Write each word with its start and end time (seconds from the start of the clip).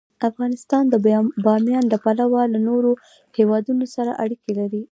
افغانستان 0.29 0.83
د 0.89 0.95
بامیان 1.45 1.83
له 1.89 1.97
پلوه 2.03 2.41
له 2.53 2.59
نورو 2.67 2.91
هېوادونو 3.37 3.85
سره 3.95 4.11
اړیکې 4.23 4.51
لري. 4.59 4.81